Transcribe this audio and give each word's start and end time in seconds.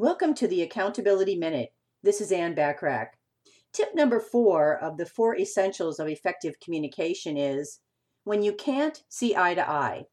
Welcome 0.00 0.34
to 0.34 0.46
the 0.46 0.62
Accountability 0.62 1.34
Minute. 1.34 1.70
This 2.04 2.20
is 2.20 2.30
Ann 2.30 2.54
Bachrach. 2.54 3.08
Tip 3.72 3.96
number 3.96 4.20
four 4.20 4.76
of 4.76 4.96
the 4.96 5.04
four 5.04 5.36
essentials 5.36 5.98
of 5.98 6.06
effective 6.06 6.54
communication 6.62 7.36
is 7.36 7.80
when 8.22 8.44
you 8.44 8.52
can't 8.52 9.02
see 9.08 9.34
eye 9.34 9.54
to 9.54 9.68
eye. 9.68 10.04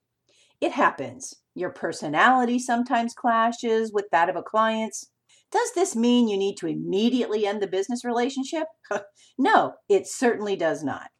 It 0.59 0.71
happens. 0.71 1.35
Your 1.53 1.69
personality 1.69 2.57
sometimes 2.57 3.13
clashes 3.13 3.93
with 3.93 4.05
that 4.11 4.27
of 4.27 4.35
a 4.35 4.41
client's. 4.41 5.11
Does 5.51 5.71
this 5.75 5.95
mean 5.95 6.27
you 6.27 6.35
need 6.35 6.57
to 6.57 6.67
immediately 6.67 7.45
end 7.45 7.61
the 7.61 7.67
business 7.67 8.03
relationship? 8.03 8.65
no, 9.37 9.75
it 9.87 10.07
certainly 10.07 10.55
does 10.55 10.83
not. 10.83 11.11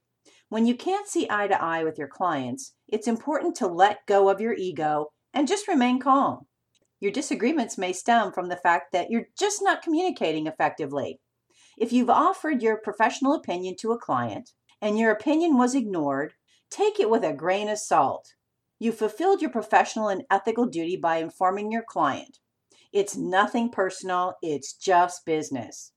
When 0.49 0.65
you 0.65 0.73
can't 0.73 1.07
see 1.07 1.27
eye 1.29 1.49
to 1.49 1.63
eye 1.63 1.83
with 1.83 1.99
your 1.99 2.07
clients, 2.07 2.73
it's 2.87 3.07
important 3.07 3.57
to 3.57 3.67
let 3.67 4.07
go 4.07 4.27
of 4.27 4.41
your 4.41 4.55
ego 4.55 5.11
and 5.35 5.47
just 5.47 5.67
remain 5.67 5.99
calm. 5.99 6.47
Your 6.99 7.11
disagreements 7.11 7.77
may 7.77 7.93
stem 7.93 8.31
from 8.31 8.47
the 8.47 8.55
fact 8.55 8.91
that 8.93 9.09
you're 9.09 9.27
just 9.37 9.61
not 9.61 9.81
communicating 9.81 10.47
effectively. 10.47 11.19
If 11.77 11.91
you've 11.91 12.09
offered 12.09 12.61
your 12.61 12.77
professional 12.77 13.33
opinion 13.33 13.75
to 13.81 13.91
a 13.91 13.97
client 13.97 14.51
and 14.81 14.97
your 14.97 15.11
opinion 15.11 15.57
was 15.57 15.75
ignored, 15.75 16.33
take 16.69 16.99
it 16.99 17.09
with 17.09 17.23
a 17.23 17.33
grain 17.33 17.67
of 17.67 17.79
salt. 17.79 18.33
You 18.79 18.91
fulfilled 18.91 19.41
your 19.41 19.51
professional 19.51 20.07
and 20.07 20.23
ethical 20.29 20.65
duty 20.65 20.95
by 20.95 21.17
informing 21.17 21.71
your 21.71 21.83
client. 21.83 22.39
It's 22.93 23.15
nothing 23.15 23.69
personal, 23.71 24.35
it's 24.41 24.73
just 24.73 25.25
business. 25.25 25.91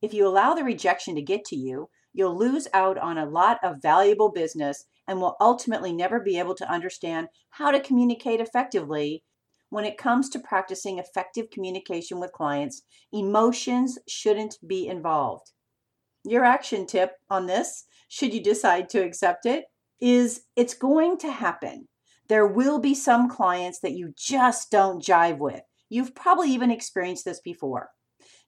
If 0.00 0.14
you 0.14 0.26
allow 0.26 0.54
the 0.54 0.64
rejection 0.64 1.14
to 1.16 1.22
get 1.22 1.44
to 1.46 1.56
you, 1.56 1.90
you'll 2.14 2.36
lose 2.36 2.68
out 2.72 2.96
on 2.96 3.18
a 3.18 3.28
lot 3.28 3.58
of 3.62 3.82
valuable 3.82 4.30
business 4.30 4.86
and 5.06 5.20
will 5.20 5.36
ultimately 5.40 5.92
never 5.92 6.20
be 6.20 6.38
able 6.38 6.54
to 6.54 6.70
understand 6.70 7.28
how 7.50 7.70
to 7.70 7.80
communicate 7.80 8.40
effectively. 8.40 9.24
When 9.70 9.84
it 9.84 9.98
comes 9.98 10.30
to 10.30 10.38
practicing 10.38 10.98
effective 10.98 11.50
communication 11.50 12.18
with 12.20 12.32
clients, 12.32 12.82
emotions 13.12 13.98
shouldn't 14.08 14.56
be 14.66 14.86
involved. 14.86 15.52
Your 16.24 16.44
action 16.44 16.86
tip 16.86 17.12
on 17.28 17.46
this, 17.46 17.84
should 18.08 18.32
you 18.32 18.42
decide 18.42 18.88
to 18.90 19.04
accept 19.04 19.46
it, 19.46 19.64
is 20.00 20.42
it's 20.56 20.74
going 20.74 21.18
to 21.18 21.30
happen. 21.30 21.88
There 22.28 22.46
will 22.46 22.78
be 22.78 22.94
some 22.94 23.28
clients 23.28 23.80
that 23.80 23.92
you 23.92 24.12
just 24.16 24.70
don't 24.70 25.04
jive 25.04 25.38
with. 25.38 25.62
You've 25.88 26.14
probably 26.14 26.50
even 26.50 26.70
experienced 26.70 27.24
this 27.24 27.40
before. 27.40 27.90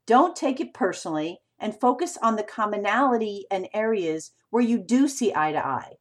Don't 0.07 0.37
take 0.37 0.61
it 0.61 0.75
personally 0.75 1.39
and 1.59 1.79
focus 1.79 2.19
on 2.23 2.37
the 2.37 2.43
commonality 2.43 3.47
and 3.51 3.69
areas 3.73 4.33
where 4.51 4.63
you 4.63 4.79
do 4.79 5.09
see 5.09 5.33
eye 5.35 5.53
to 5.53 5.65
eye. 5.65 5.93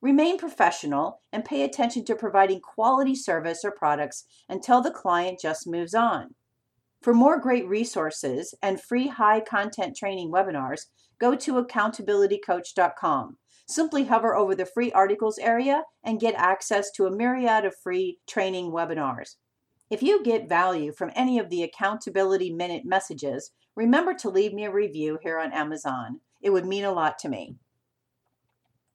Remain 0.00 0.38
professional 0.38 1.22
and 1.32 1.44
pay 1.44 1.62
attention 1.62 2.04
to 2.04 2.14
providing 2.14 2.60
quality 2.60 3.16
service 3.16 3.64
or 3.64 3.72
products 3.72 4.24
until 4.48 4.80
the 4.80 4.92
client 4.92 5.40
just 5.40 5.66
moves 5.66 5.94
on. 5.94 6.34
For 7.02 7.12
more 7.12 7.40
great 7.40 7.66
resources 7.68 8.54
and 8.62 8.80
free 8.80 9.08
high 9.08 9.40
content 9.40 9.96
training 9.96 10.30
webinars, 10.32 10.82
go 11.20 11.34
to 11.36 11.62
accountabilitycoach.com. 11.62 13.38
Simply 13.68 14.04
hover 14.04 14.34
over 14.34 14.54
the 14.54 14.66
free 14.66 14.90
articles 14.92 15.38
area 15.38 15.82
and 16.04 16.20
get 16.20 16.34
access 16.36 16.90
to 16.92 17.06
a 17.06 17.14
myriad 17.14 17.64
of 17.64 17.74
free 17.82 18.18
training 18.26 18.70
webinars. 18.70 19.36
If 19.90 20.02
you 20.02 20.22
get 20.22 20.48
value 20.48 20.92
from 20.92 21.12
any 21.14 21.38
of 21.38 21.50
the 21.50 21.62
Accountability 21.62 22.52
Minute 22.52 22.84
messages, 22.84 23.50
remember 23.74 24.14
to 24.14 24.30
leave 24.30 24.52
me 24.52 24.64
a 24.64 24.72
review 24.72 25.18
here 25.22 25.38
on 25.38 25.52
Amazon. 25.52 26.20
It 26.40 26.50
would 26.50 26.66
mean 26.66 26.84
a 26.84 26.92
lot 26.92 27.18
to 27.20 27.28
me. 27.28 27.56